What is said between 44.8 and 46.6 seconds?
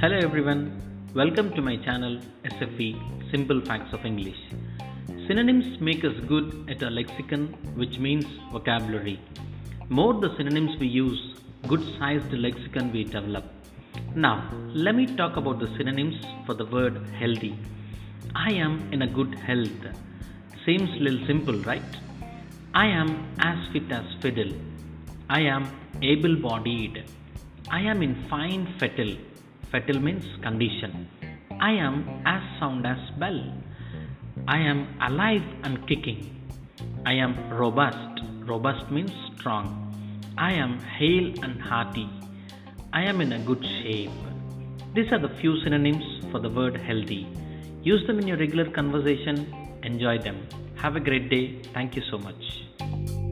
These are the few synonyms for the